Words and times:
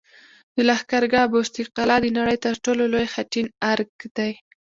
د 0.55 0.57
لښکرګاه 0.67 1.29
بست 1.33 1.55
قلعه 1.77 1.97
د 2.03 2.05
نړۍ 2.17 2.37
تر 2.45 2.55
ټولو 2.63 2.83
لوی 2.93 3.07
خټین 3.13 3.47
ارک 3.71 3.93
دی 4.17 4.31